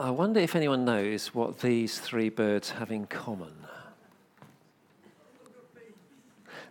[0.00, 3.52] I wonder if anyone knows what these three birds have in common.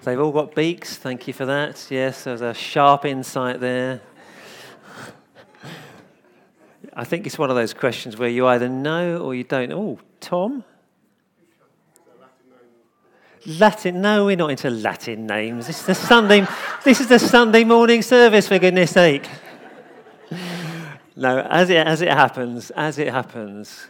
[0.03, 1.85] They've all got beaks, thank you for that.
[1.91, 4.01] Yes, there's a sharp insight there.
[6.91, 9.71] I think it's one of those questions where you either know or you don't.
[9.73, 10.63] Oh, Tom?
[13.45, 14.01] Latin?
[14.01, 15.67] No, we're not into Latin names.
[15.67, 16.47] This is the Sunday.
[16.83, 19.29] this is the Sunday morning service, for goodness' sake.
[21.19, 23.87] No, as it as it happens, as it happens,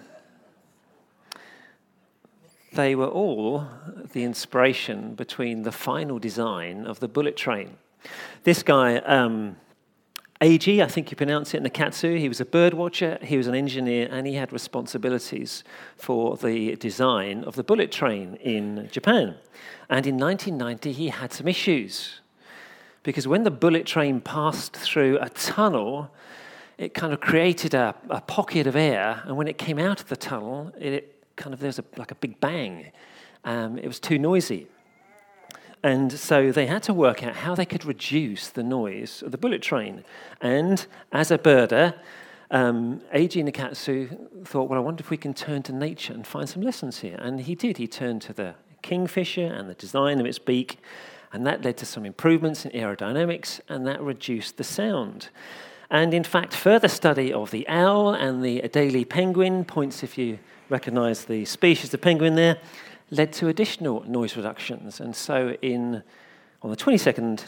[2.74, 3.68] they were all
[4.14, 7.78] the inspiration between the final design of the bullet train.
[8.44, 8.98] This guy.
[8.98, 9.58] Um,
[10.42, 12.18] Eiji, I think you pronounce it, Nakatsu.
[12.18, 15.66] He was a bird watcher, he was an engineer, and he had responsibilities
[15.98, 19.36] for the design of the bullet train in Japan.
[19.90, 22.22] And in 1990, he had some issues.
[23.04, 26.10] Because when the bullet train passed through a tunnel,
[26.80, 30.08] it kind of created a, a pocket of air, and when it came out of
[30.08, 32.92] the tunnel, it kind of, there was a, like a big bang.
[33.44, 34.68] Um, it was too noisy.
[35.84, 39.38] And so they had to work out how they could reduce the noise of the
[39.38, 40.06] bullet train.
[40.42, 41.96] And as a birder,
[42.52, 46.50] um, Eiji Nakatsu thought, well, I wonder if we can turn to nature and find
[46.50, 47.18] some lessons here.
[47.20, 47.78] And he did.
[47.78, 50.80] He turned to the kingfisher and the design of its beak,
[51.32, 55.30] and that led to some improvements in aerodynamics, and that reduced the sound.
[55.92, 60.38] And in fact, further study of the owl and the Adelie penguin points, if you
[60.70, 62.58] recognize the species of penguin there,
[63.10, 65.00] led to additional noise reductions.
[65.00, 66.04] And so, in,
[66.62, 67.46] on the 22nd,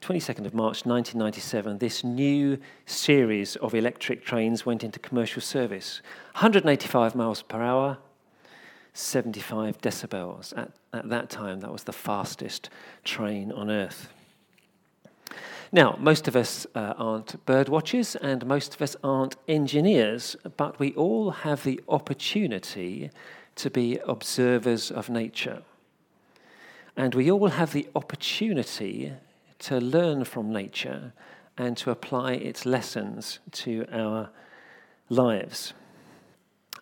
[0.00, 6.00] 22nd of March 1997, this new series of electric trains went into commercial service.
[6.34, 7.98] 185 miles per hour,
[8.92, 10.56] 75 decibels.
[10.56, 12.70] At, at that time, that was the fastest
[13.02, 14.12] train on Earth.
[15.72, 20.78] Now, most of us uh, aren't bird watchers and most of us aren't engineers, but
[20.78, 23.10] we all have the opportunity
[23.56, 25.62] to be observers of nature.
[26.96, 29.12] And we all have the opportunity
[29.58, 31.12] to learn from nature
[31.58, 34.30] and to apply its lessons to our
[35.08, 35.72] lives.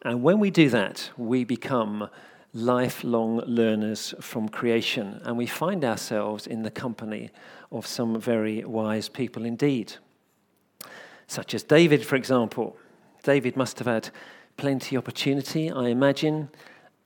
[0.02, 2.08] And when we do that, we become
[2.54, 7.30] lifelong learners from creation, and we find ourselves in the company
[7.72, 9.94] of some very wise people indeed.
[11.26, 12.76] Such as David, for example.
[13.24, 14.10] David must have had
[14.56, 16.50] plenty opportunity, I imagine,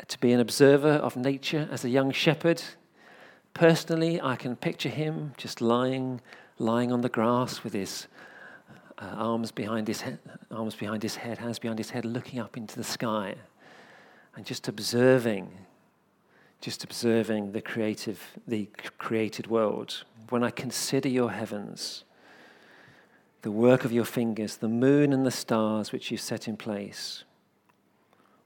[0.06, 2.62] to be an observer of nature as a young shepherd.
[3.54, 6.20] Personally, I can picture him just lying,
[6.58, 8.06] lying on the grass with his
[8.98, 10.03] uh, arms behind his
[10.50, 13.37] arms behind his head, hands behind his head, looking up into the sky,
[14.38, 15.50] and just observing,
[16.62, 20.04] just observing the creative, the created world.
[20.31, 22.04] When I consider your heavens,
[23.43, 27.25] the work of your fingers, the moon and the stars which you set in place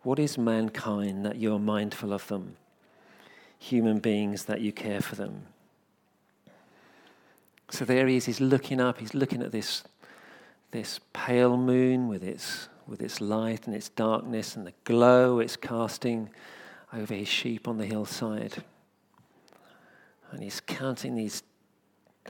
[0.03, 2.57] what is mankind that you are mindful of them?
[3.59, 5.47] Human beings that you care for them.
[7.71, 9.85] So there he is, he's looking up, he's looking at this,
[10.73, 15.57] this pale moon with its, with its light and its darkness and the glow it's
[15.57, 16.31] casting
[16.93, 18.63] over his sheep on the hillside.
[20.31, 21.43] And he's counting these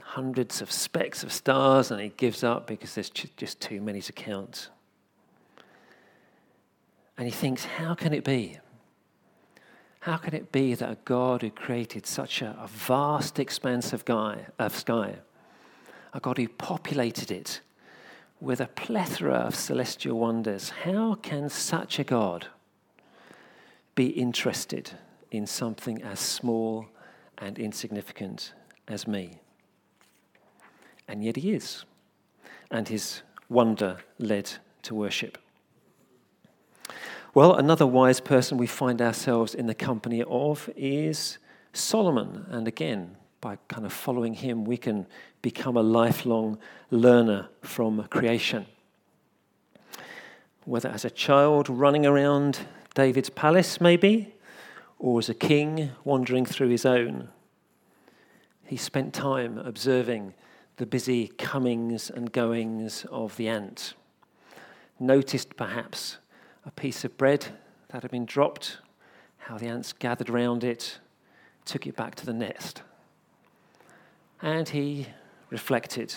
[0.01, 4.11] hundreds of specks of stars and he gives up because there's just too many to
[4.11, 4.69] count.
[7.17, 8.57] And he thinks, how can it be?
[10.01, 14.03] How can it be that a God who created such a, a vast expanse of,
[14.03, 15.15] guy, of sky,
[16.13, 17.61] a God who populated it
[18.43, 22.47] with a plethora of celestial wonders, how can such a God
[23.95, 24.91] be interested
[25.31, 26.87] in something as small
[27.37, 28.53] and insignificant
[28.85, 29.39] as me?
[31.07, 31.85] And yet he is.
[32.69, 35.37] And his wonder led to worship.
[37.33, 41.37] Well, another wise person we find ourselves in the company of is
[41.71, 42.45] Solomon.
[42.49, 45.05] And again, by kind of following him, we can
[45.41, 46.57] become a lifelong
[46.89, 48.65] learner from creation.
[50.63, 52.59] Whether as a child running around
[52.95, 54.33] David's palace, maybe,
[54.97, 57.27] or as a king wandering through his own,
[58.63, 60.33] he spent time observing
[60.77, 63.93] the busy comings and goings of the ant.
[65.01, 66.17] Noticed perhaps
[66.65, 67.47] a piece of bread
[67.89, 68.77] that had been dropped,
[69.37, 70.99] how the ants gathered round it,
[71.65, 72.83] took it back to the nest.
[74.43, 75.07] And he
[75.49, 76.13] reflected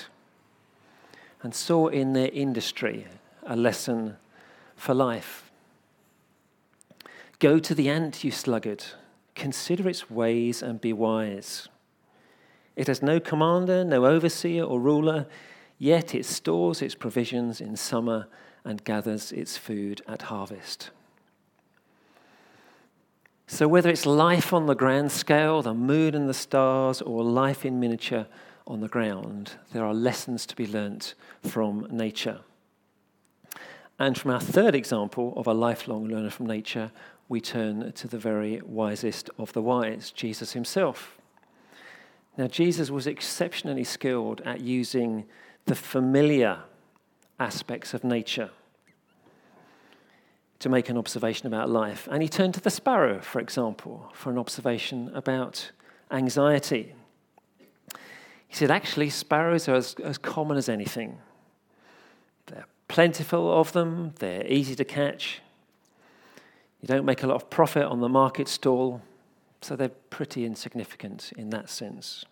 [1.42, 3.06] and saw in their industry
[3.46, 4.16] a lesson
[4.74, 5.50] for life.
[7.38, 8.84] Go to the ant, you sluggard,
[9.36, 11.68] consider its ways and be wise.
[12.74, 15.26] It has no commander, no overseer or ruler,
[15.78, 18.26] yet it stores its provisions in summer
[18.64, 20.90] and gathers its food at harvest.
[23.48, 27.64] So, whether it's life on the grand scale, the moon and the stars, or life
[27.64, 28.26] in miniature
[28.66, 32.40] on the ground, there are lessons to be learnt from nature.
[34.00, 36.90] And from our third example of a lifelong learner from nature,
[37.28, 41.16] we turn to the very wisest of the wise, Jesus himself.
[42.36, 45.24] Now, Jesus was exceptionally skilled at using
[45.66, 46.58] the familiar
[47.38, 48.50] aspects of nature
[50.58, 52.08] to make an observation about life.
[52.10, 55.70] And he turned to the sparrow, for example, for an observation about
[56.10, 56.94] anxiety.
[58.48, 61.18] He said, actually, sparrows are as, as common as anything.
[62.46, 65.40] They're plentiful of them, they're easy to catch.
[66.80, 69.02] You don't make a lot of profit on the market stall,
[69.60, 72.24] so they're pretty insignificant in that sense.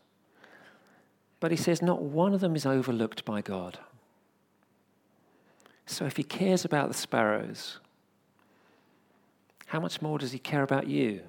[1.41, 3.79] But he says, not one of them is overlooked by God.
[5.87, 7.81] So if he cares about the sparrows,
[9.67, 11.21] how much more does he care about you?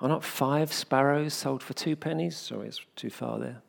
[0.00, 2.36] Are not five sparrows sold for two pennies?
[2.36, 3.62] Sorry, it's too far there.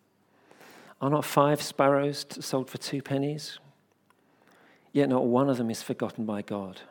[1.02, 3.60] Are not five sparrows sold for two pennies?
[4.92, 6.82] Yet not one of them is forgotten by God.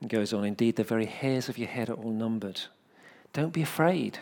[0.00, 2.60] And goes on, indeed, the very hairs of your head are all numbered.
[3.32, 4.18] Don't be afraid.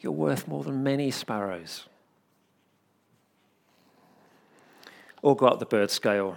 [0.00, 1.86] You're worth more than many sparrows.
[5.20, 6.36] Or go up the bird scale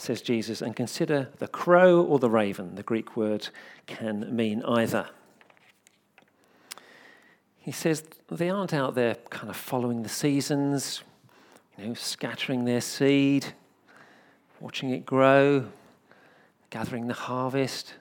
[0.00, 2.74] says Jesus, and consider the crow or the raven.
[2.74, 3.48] The Greek word
[3.86, 5.08] can mean either.
[7.58, 11.02] He says they aren't out there kind of following the seasons,
[11.76, 13.46] you know, scattering their seed,
[14.60, 15.66] watching it grow,
[16.70, 17.94] gathering the harvest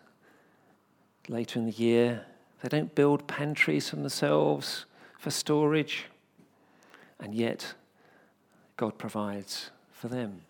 [1.28, 2.26] later in the year.
[2.62, 4.86] They don't build pantries for themselves
[5.18, 6.06] for storage,
[7.20, 7.74] and yet
[8.78, 10.42] God provides for them.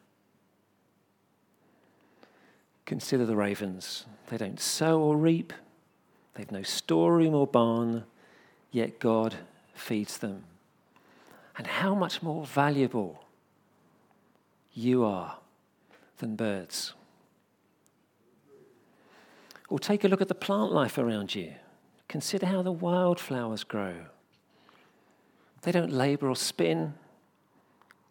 [2.89, 4.07] Consider the ravens.
[4.30, 5.53] They don't sow or reap,
[6.33, 8.06] they've no storeroom or barn,
[8.71, 9.36] yet God
[9.75, 10.45] feeds them.
[11.56, 13.24] And how much more valuable
[14.74, 15.38] you are
[16.18, 16.95] than birds.
[19.69, 21.53] Or take a look at the plant life around you.
[22.07, 23.97] Consider how the wildflowers grow.
[25.62, 26.95] They don't labor or spin.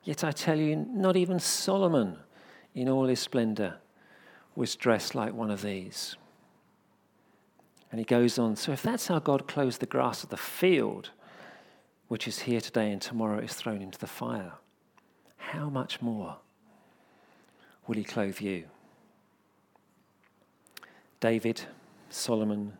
[0.04, 2.19] Yet I tell you, not even Solomon,
[2.76, 3.78] in all his splendor,
[4.58, 6.16] was dressed like one of these.
[7.93, 11.10] And he goes on So if that's how God clothes the grass of the field,
[12.08, 14.55] which is here today and tomorrow is thrown into the fire,
[15.37, 16.38] how much more
[17.87, 18.64] will he clothe you?
[21.20, 21.62] David,
[22.11, 22.72] Solomon,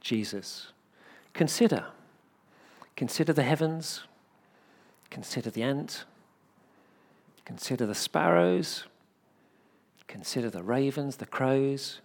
[0.00, 0.68] Jesus.
[1.34, 1.86] Consider.
[2.94, 4.04] Consider the heavens.
[5.10, 6.04] Consider the ant.
[7.44, 8.84] Consider the sparrows.
[10.08, 12.00] Consider the ravens, the crows.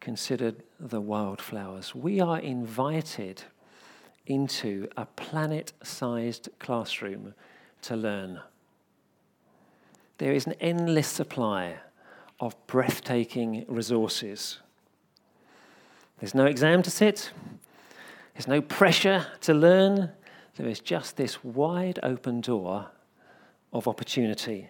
[0.00, 1.94] Consider the wildflowers.
[1.94, 3.42] We are invited
[4.26, 7.34] into a planet sized classroom
[7.82, 8.40] to learn.
[10.18, 11.76] There is an endless supply
[12.38, 14.58] of breathtaking resources.
[16.18, 17.32] There's no exam to sit,
[18.34, 20.10] there's no pressure to learn.
[20.56, 22.90] There is just this wide open door
[23.72, 24.68] of opportunity,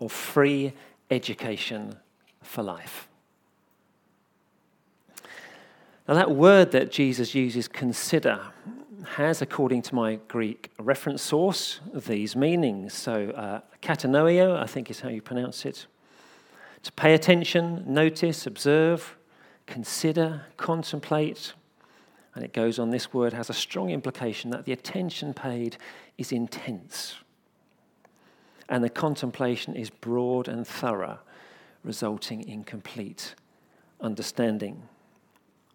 [0.00, 0.72] of free
[1.10, 1.96] education
[2.42, 3.08] for life.
[6.08, 8.40] Now, that word that Jesus uses, consider,
[9.16, 12.92] has, according to my Greek reference source, these meanings.
[12.92, 15.86] So, uh, katanoeo, I think is how you pronounce it.
[16.82, 19.16] To pay attention, notice, observe,
[19.66, 21.52] consider, contemplate.
[22.34, 25.76] And it goes on, this word has a strong implication that the attention paid
[26.18, 27.21] is intense
[28.72, 31.18] and the contemplation is broad and thorough,
[31.84, 33.34] resulting in complete
[34.00, 34.82] understanding.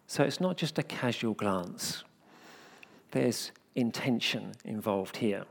[0.08, 2.02] So it's not just a casual glance,
[3.12, 5.44] there's intention involved here.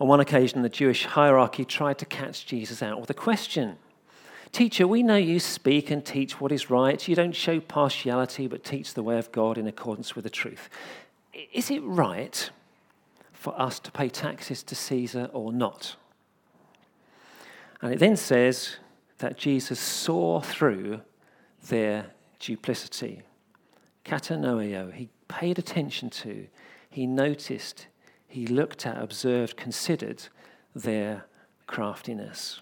[0.00, 3.76] On one occasion, the Jewish hierarchy tried to catch Jesus out with a question
[4.50, 7.06] Teacher, we know you speak and teach what is right.
[7.06, 10.68] You don't show partiality, but teach the way of God in accordance with the truth.
[11.52, 12.50] Is it right
[13.46, 15.94] for us to pay taxes to Caesar or not.
[17.80, 18.78] And it then says
[19.18, 21.00] that Jesus saw through
[21.68, 22.06] their
[22.40, 23.22] duplicity.
[24.04, 26.48] Katanoeo, he paid attention to,
[26.90, 27.86] he noticed,
[28.26, 30.24] he looked at, observed, considered
[30.74, 31.26] their
[31.68, 32.60] craftiness.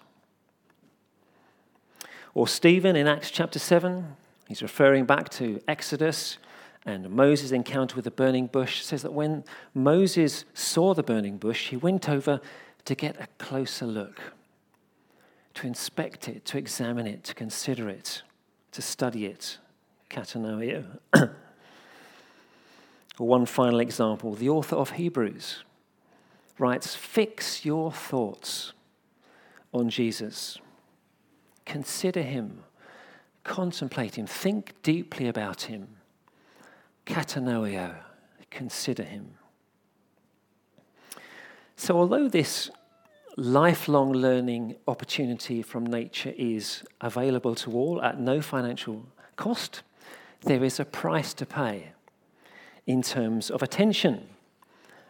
[2.35, 4.05] Or Stephen in Acts chapter 7,
[4.47, 6.37] he's referring back to Exodus
[6.85, 11.69] and Moses' encounter with the burning bush says that when Moses saw the burning bush,
[11.69, 12.39] he went over
[12.85, 14.21] to get a closer look,
[15.55, 18.21] to inspect it, to examine it, to consider it,
[18.71, 19.57] to study it.
[20.11, 20.99] Katanoeo.
[23.17, 24.35] One final example.
[24.35, 25.63] The author of Hebrews
[26.59, 28.73] writes Fix your thoughts
[29.73, 30.59] on Jesus,
[31.65, 32.63] consider him,
[33.43, 35.87] contemplate him, think deeply about him
[37.05, 37.95] katanoeo,
[38.49, 39.35] consider him.
[41.75, 42.69] So, although this
[43.37, 49.81] lifelong learning opportunity from nature is available to all at no financial cost,
[50.41, 51.91] there is a price to pay
[52.87, 54.27] in terms of attention,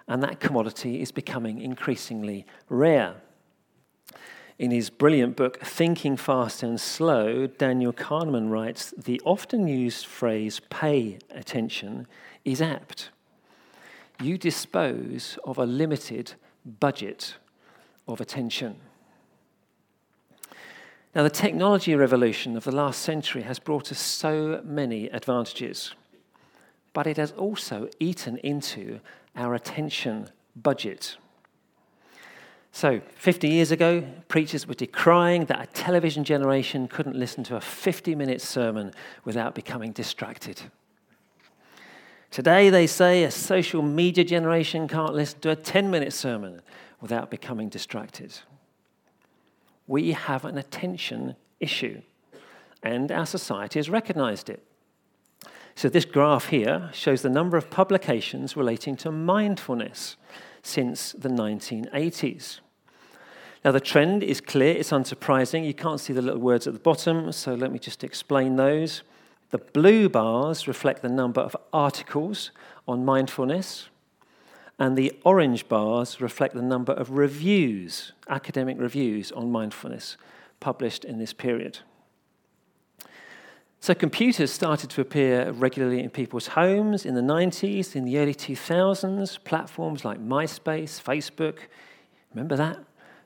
[0.07, 3.15] and that commodity is becoming increasingly rare.
[4.57, 10.61] In his brilliant book, Thinking Fast and Slow, Daniel Kahneman writes The often used phrase
[10.69, 12.07] pay attention
[12.45, 13.09] is apt.
[14.21, 16.35] You dispose of a limited
[16.79, 17.35] budget
[18.07, 18.77] of attention.
[21.13, 25.93] Now, the technology revolution of the last century has brought us so many advantages,
[26.93, 29.01] but it has also eaten into
[29.35, 31.17] our attention budget.
[32.75, 37.61] So, 50 years ago, preachers were decrying that a television generation couldn't listen to a
[37.61, 38.91] 50 minute sermon
[39.23, 40.61] without becoming distracted.
[42.31, 46.61] Today, they say a social media generation can't listen to a 10 minute sermon
[46.99, 48.39] without becoming distracted.
[49.87, 52.01] We have an attention issue,
[52.83, 54.61] and our society has recognized it.
[55.75, 60.17] So, this graph here shows the number of publications relating to mindfulness
[60.61, 62.59] since the 1980s.
[63.65, 65.65] Now, the trend is clear, it's unsurprising.
[65.65, 69.01] You can't see the little words at the bottom, so let me just explain those.
[69.49, 72.51] The blue bars reflect the number of articles
[72.87, 73.89] on mindfulness,
[74.77, 80.15] and the orange bars reflect the number of reviews, academic reviews on mindfulness
[80.59, 81.79] published in this period.
[83.79, 88.35] So, computers started to appear regularly in people's homes in the 90s, in the early
[88.35, 89.43] 2000s.
[89.43, 91.61] Platforms like MySpace, Facebook,
[92.31, 92.77] remember that?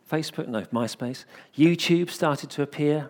[0.10, 1.26] Facebook, no, MySpace.
[1.56, 3.10] YouTube started to appear.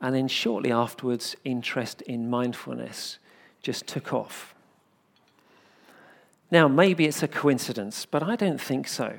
[0.00, 3.18] And then shortly afterwards, interest in mindfulness
[3.62, 4.54] just took off.
[6.50, 9.18] Now, maybe it's a coincidence, but I don't think so.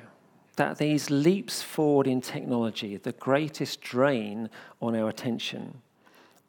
[0.58, 4.50] That these leaps forward in technology, the greatest drain
[4.82, 5.82] on our attention,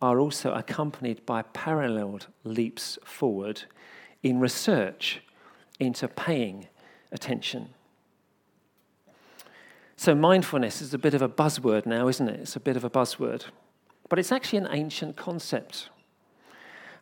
[0.03, 3.63] are also accompanied by paralleled leaps forward
[4.23, 5.23] in research
[5.81, 6.67] into paying
[7.11, 7.71] attention.
[9.97, 12.41] So, mindfulness is a bit of a buzzword now, isn't it?
[12.41, 13.47] It's a bit of a buzzword.
[14.09, 15.89] But it's actually an ancient concept.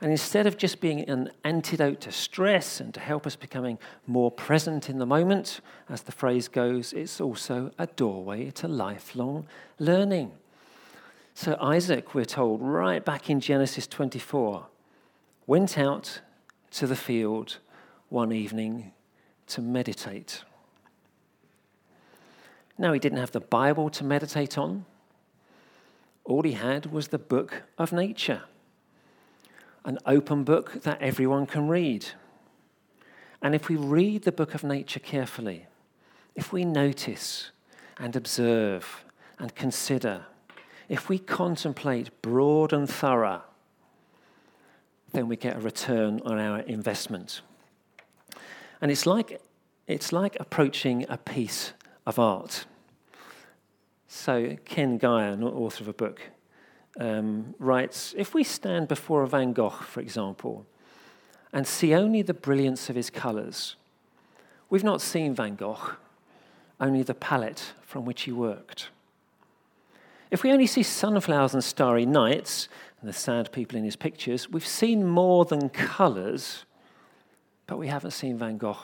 [0.01, 4.31] And instead of just being an antidote to stress and to help us becoming more
[4.31, 9.47] present in the moment, as the phrase goes, it's also a doorway to lifelong
[9.79, 10.33] learning.
[11.35, 14.67] So Isaac, we're told, right back in Genesis 24,
[15.47, 16.21] went out
[16.73, 17.59] to the field
[18.09, 18.93] one evening
[19.49, 20.45] to meditate.
[22.77, 24.85] Now, he didn't have the Bible to meditate on.
[26.25, 28.43] All he had was the book of nature,
[29.85, 32.07] an open book that everyone can read.
[33.43, 35.67] And if we read the book of nature carefully,
[36.35, 37.51] if we notice
[37.99, 39.05] and observe
[39.39, 40.25] and consider,
[40.89, 43.43] if we contemplate broad and thorough,
[45.13, 47.43] then we get a return on our investment.
[48.81, 49.41] And it's like,
[49.87, 51.73] it's like approaching a piece
[52.07, 52.67] of art.
[54.09, 56.21] So, Ken Gire, author of a book,
[57.01, 60.67] um, writes If we stand before a Van Gogh, for example,
[61.53, 63.77] and see only the brilliance of his colours,
[64.71, 65.97] we've not seen Van Gogh,
[66.81, 68.89] only the palette from which he worked.
[70.31, 72.69] If we only see sunflowers and starry nights
[73.01, 76.65] and the sad people in his pictures, we've seen more than colours,
[77.67, 78.79] but we haven't seen Van Gogh.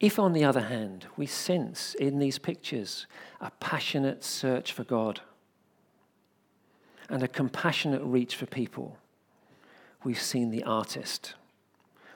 [0.00, 3.06] If, on the other hand, we sense in these pictures
[3.40, 5.20] a passionate search for God
[7.08, 8.96] and a compassionate reach for people,
[10.04, 11.34] we've seen the artist.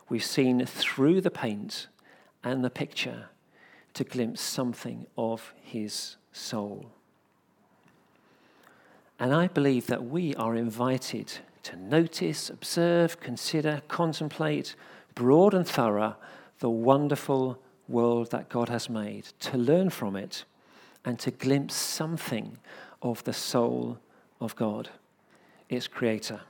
[0.08, 1.88] We've seen through the paint
[2.44, 3.26] and the picture
[3.94, 6.90] to glimpse something of his soul.
[9.18, 11.32] And I believe that we are invited
[11.64, 14.74] to notice, observe, consider, contemplate,
[15.14, 16.16] broad and thorough,
[16.58, 20.44] the wonderful world that God has made, to learn from it,
[21.04, 22.58] and to glimpse something
[23.02, 23.98] of the soul
[24.40, 24.88] of God,
[25.68, 26.40] its creator.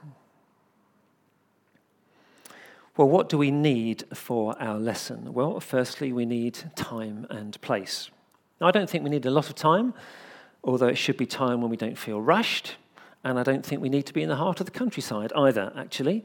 [2.97, 5.33] Well, what do we need for our lesson?
[5.33, 8.11] Well, firstly, we need time and place.
[8.61, 9.95] I don't think we need a lot of time,
[10.62, 12.77] although it should be time when we don't feel rushed.
[13.25, 15.73] And I don't think we need to be in the heart of the countryside either,
[15.77, 16.25] actually,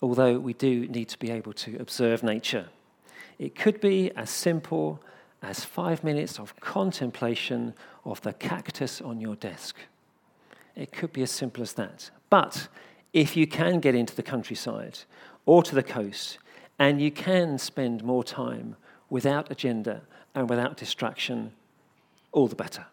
[0.00, 2.68] although we do need to be able to observe nature.
[3.38, 5.00] It could be as simple
[5.42, 7.74] as five minutes of contemplation
[8.04, 9.76] of the cactus on your desk.
[10.74, 12.10] It could be as simple as that.
[12.30, 12.68] But
[13.12, 14.98] if you can get into the countryside
[15.44, 16.38] or to the coast,
[16.78, 18.76] and you can spend more time
[19.08, 20.02] without agenda
[20.34, 21.52] and without distraction,
[22.32, 22.86] all the better.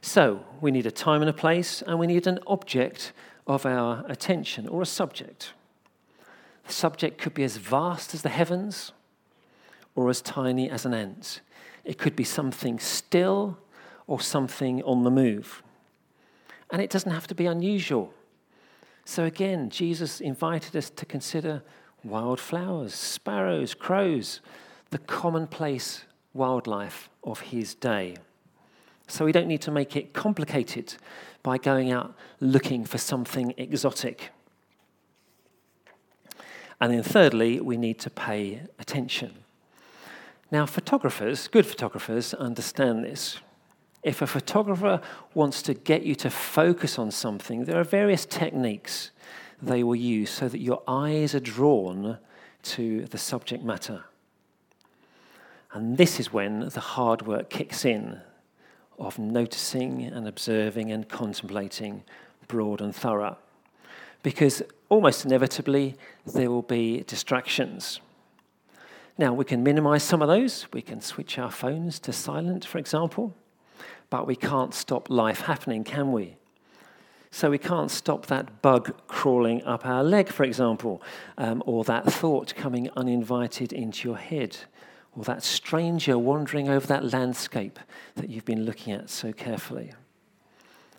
[0.00, 3.12] So, we need a time and a place, and we need an object
[3.46, 5.52] of our attention or a subject.
[6.68, 8.92] The subject could be as vast as the heavens
[9.94, 11.40] or as tiny as an ant.
[11.82, 13.58] It could be something still
[14.06, 15.62] or something on the move.
[16.70, 18.12] And it doesn't have to be unusual.
[19.06, 21.62] So again, Jesus invited us to consider
[22.04, 24.42] wildflowers, sparrows, crows,
[24.90, 28.16] the commonplace wildlife of his day.
[29.06, 30.96] So we don't need to make it complicated
[31.42, 34.32] by going out looking for something exotic.
[36.80, 39.34] And then, thirdly, we need to pay attention.
[40.50, 43.38] Now, photographers, good photographers, understand this.
[44.02, 45.00] If a photographer
[45.34, 49.10] wants to get you to focus on something, there are various techniques
[49.60, 52.18] they will use so that your eyes are drawn
[52.62, 54.04] to the subject matter.
[55.72, 58.20] And this is when the hard work kicks in
[58.98, 62.04] of noticing and observing and contemplating
[62.46, 63.36] broad and thorough.
[64.22, 65.96] Because almost inevitably,
[66.26, 68.00] there will be distractions.
[69.16, 70.66] Now, we can minimize some of those.
[70.72, 73.34] We can switch our phones to silent, for example.
[74.10, 76.36] But we can't stop life happening, can we?
[77.30, 81.02] So we can't stop that bug crawling up our leg, for example,
[81.36, 84.56] um, or that thought coming uninvited into your head,
[85.14, 87.78] or that stranger wandering over that landscape
[88.14, 89.92] that you've been looking at so carefully.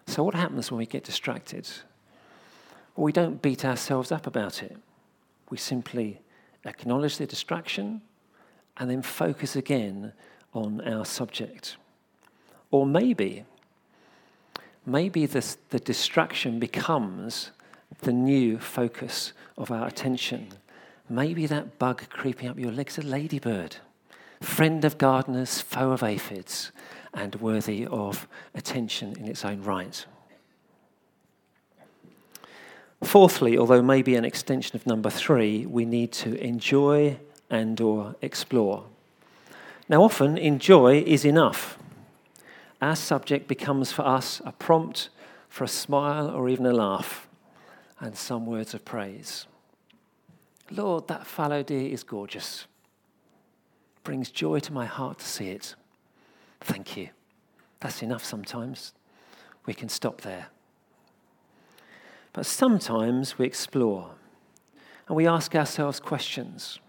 [0.06, 1.68] So, what happens when we get distracted?
[3.00, 4.76] Well, we don't beat ourselves up about it.
[5.50, 6.20] We simply
[6.66, 8.02] acknowledge the distraction
[8.76, 10.12] and then focus again
[10.54, 11.78] on our subject.
[12.72, 13.46] Or maybe,
[14.86, 17.52] maybe this, the distraction becomes
[18.02, 20.50] the new focus of our attention.
[21.08, 23.78] Maybe that bug creeping up your leg is a ladybird,
[24.42, 26.74] friend of gardeners, foe of aphids,
[27.14, 30.06] and worthy of attention in its own right.
[33.04, 37.18] Fourthly, although maybe an extension of number three, we need to enjoy
[37.50, 38.86] and or explore.
[39.88, 41.80] Now often enjoy is enough
[42.82, 45.10] our subject becomes for us a prompt
[45.50, 47.28] for a smile or even a laugh
[48.00, 49.46] and some words of praise.
[50.72, 52.66] Lord, that fallow deer is gorgeous.
[54.04, 55.76] Brings joy to my heart to see it.
[56.62, 57.10] Thank you.
[57.80, 58.94] That's enough sometimes.
[59.66, 60.48] We can stop there.
[62.40, 64.12] But sometimes we explore
[65.10, 66.80] and we ask ourselves questions.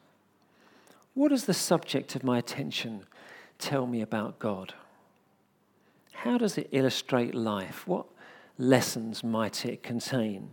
[1.15, 3.03] What does the subject of my attention
[3.59, 4.75] tell me about God?
[6.13, 7.85] How does it illustrate life?
[7.89, 8.07] What
[8.59, 10.51] lessons might it contain?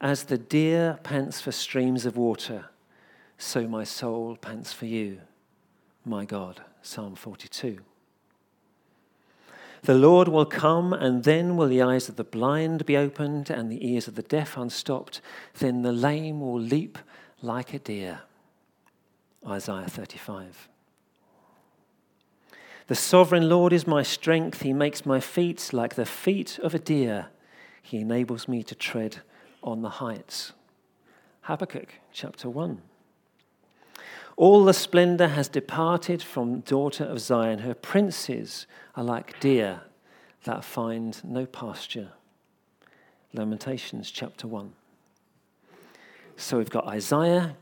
[0.00, 2.70] As the deer pants for streams of water,
[3.36, 5.20] so my soul pants for you,
[6.06, 6.62] my God.
[6.80, 7.80] Psalm 42.
[9.84, 13.70] The Lord will come, and then will the eyes of the blind be opened and
[13.70, 15.20] the ears of the deaf unstopped.
[15.58, 16.98] Then the lame will leap
[17.42, 18.22] like a deer.
[19.46, 20.70] Isaiah 35.
[22.86, 24.62] The sovereign Lord is my strength.
[24.62, 27.26] He makes my feet like the feet of a deer.
[27.82, 29.18] He enables me to tread
[29.62, 30.54] on the heights.
[31.42, 32.80] Habakkuk chapter 1.
[34.36, 37.60] All the splendor has departed from daughter of Zion.
[37.60, 38.66] Her princes
[38.96, 39.82] are like deer
[40.42, 42.10] that find no pasture.
[43.32, 44.72] Lamentations chapter 1.
[46.36, 47.56] So we've got Isaiah,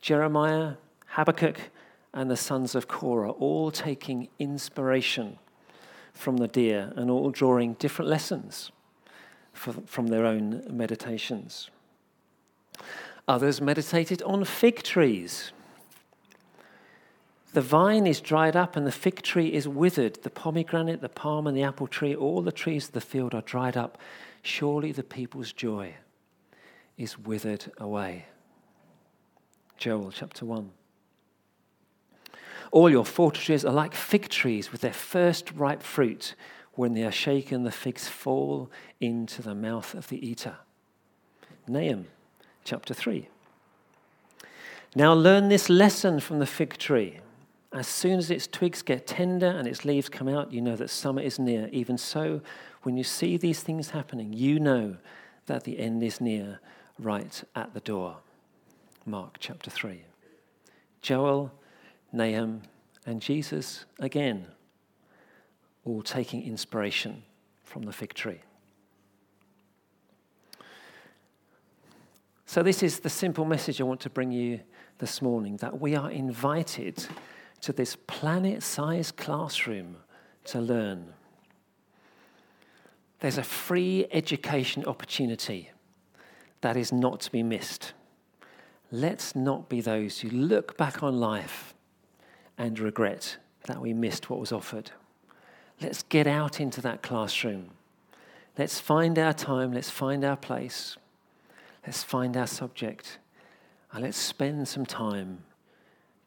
[0.00, 0.74] Jeremiah,
[1.08, 1.70] Habakkuk,
[2.14, 5.38] and the sons of Korah, all taking inspiration
[6.14, 8.72] from the deer and all drawing different lessons
[9.52, 11.70] from their own meditations.
[13.28, 15.52] Others meditated on fig trees.
[17.56, 20.22] The vine is dried up and the fig tree is withered.
[20.22, 23.40] The pomegranate, the palm, and the apple tree, all the trees of the field are
[23.40, 23.96] dried up.
[24.42, 25.94] Surely the people's joy
[26.98, 28.26] is withered away.
[29.78, 30.70] Joel chapter 1.
[32.72, 36.34] All your fortresses are like fig trees with their first ripe fruit.
[36.74, 40.56] When they are shaken, the figs fall into the mouth of the eater.
[41.66, 42.08] Nahum
[42.64, 43.28] chapter 3.
[44.94, 47.20] Now learn this lesson from the fig tree.
[47.72, 50.88] As soon as its twigs get tender and its leaves come out, you know that
[50.88, 51.68] summer is near.
[51.72, 52.40] Even so,
[52.82, 54.96] when you see these things happening, you know
[55.46, 56.60] that the end is near,
[56.98, 58.18] right at the door.
[59.04, 60.02] Mark chapter 3.
[61.02, 61.52] Joel,
[62.12, 62.62] Nahum,
[63.04, 64.46] and Jesus again,
[65.84, 67.22] all taking inspiration
[67.62, 68.40] from the fig tree.
[72.46, 74.60] So, this is the simple message I want to bring you
[74.98, 77.06] this morning that we are invited
[77.60, 79.96] to this planet sized classroom
[80.44, 81.12] to learn.
[83.20, 85.70] There's a free education opportunity
[86.60, 87.92] that is not to be missed.
[88.90, 91.74] Let's not be those who look back on life
[92.58, 94.90] and regret that we missed what was offered.
[95.80, 97.70] Let's get out into that classroom.
[98.58, 100.96] Let's find our time, let's find our place,
[101.86, 103.18] let's find our subject,
[103.92, 105.44] and let's spend some time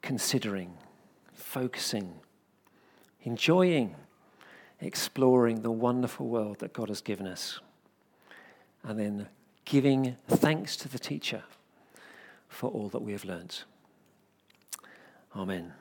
[0.00, 0.74] considering,
[1.50, 2.14] focusing,
[3.24, 3.96] enjoying,
[4.80, 7.58] exploring the wonderful world that God has given us,
[8.84, 9.26] and then
[9.64, 11.42] giving thanks to the teacher
[12.48, 13.64] for all that we have learnt.
[15.34, 15.72] Amen.